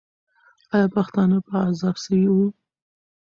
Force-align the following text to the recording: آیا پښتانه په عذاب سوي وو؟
آیا 0.73 0.87
پښتانه 0.95 1.37
په 1.47 1.53
عذاب 1.69 1.95
سوي 2.05 2.25
وو؟ 2.29 2.45